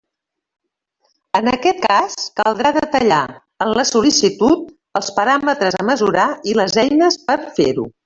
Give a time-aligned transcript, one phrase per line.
[1.39, 3.21] En aquest cas, caldrà detallar
[3.67, 4.67] en la sol·licitud
[5.03, 7.91] els paràmetres a mesurar i les eines per fer-ho.